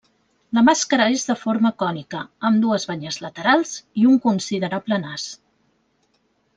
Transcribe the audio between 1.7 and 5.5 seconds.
cònica, amb dues banyes laterals i un considerable nas.